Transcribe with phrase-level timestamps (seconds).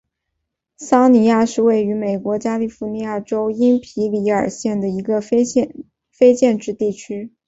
[0.77, 5.45] 桑迪亚是位于美国加利福尼亚州因皮里尔县的一个非
[6.33, 7.31] 建制地区。